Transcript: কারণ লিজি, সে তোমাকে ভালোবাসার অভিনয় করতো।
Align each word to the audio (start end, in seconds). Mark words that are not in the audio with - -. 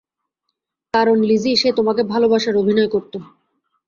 কারণ 0.93 1.17
লিজি, 1.23 1.51
সে 1.55 1.69
তোমাকে 1.77 2.01
ভালোবাসার 2.13 2.55
অভিনয় 2.57 2.89
করতো। 2.95 3.17